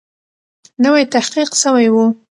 [0.83, 2.05] نوی تحقیق سوی وو.